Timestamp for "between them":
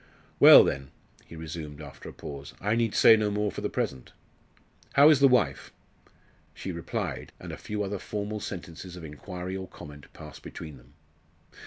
10.41-10.95